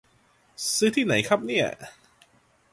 [0.73, 1.67] ซื้อที่ไหนครับเนี่ย